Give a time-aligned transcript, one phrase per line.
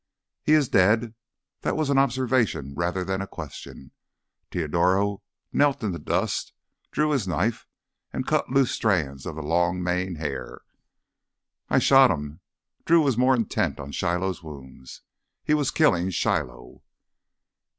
[0.41, 1.13] "He is dead."
[1.61, 3.91] That was an observation rather than a question.
[4.49, 5.21] Teodoro
[5.53, 6.53] knelt in the dust,
[6.89, 7.67] drew his knife
[8.11, 10.61] and cut loose strands of the long mane hair.
[11.69, 12.39] "I shot him."
[12.83, 15.03] Drew was more intent on Shiloh's wounds.
[15.43, 16.81] "He was killin' Shiloh."